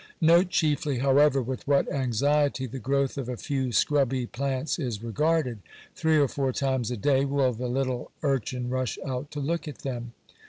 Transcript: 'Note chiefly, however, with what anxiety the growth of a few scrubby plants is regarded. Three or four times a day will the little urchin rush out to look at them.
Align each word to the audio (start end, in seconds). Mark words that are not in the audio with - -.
'Note 0.19 0.49
chiefly, 0.49 0.97
however, 0.97 1.43
with 1.43 1.67
what 1.67 1.87
anxiety 1.93 2.65
the 2.65 2.79
growth 2.79 3.19
of 3.19 3.29
a 3.29 3.37
few 3.37 3.71
scrubby 3.71 4.25
plants 4.25 4.79
is 4.79 5.03
regarded. 5.03 5.59
Three 5.93 6.17
or 6.17 6.27
four 6.27 6.51
times 6.51 6.89
a 6.89 6.97
day 6.97 7.23
will 7.23 7.53
the 7.53 7.67
little 7.67 8.09
urchin 8.23 8.71
rush 8.71 8.97
out 9.05 9.29
to 9.29 9.39
look 9.39 9.67
at 9.67 9.83
them. 9.83 10.13